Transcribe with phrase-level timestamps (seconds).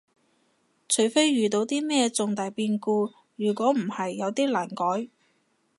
[0.89, 5.11] 除非遇到啲咩重大變故，如果唔係有啲難改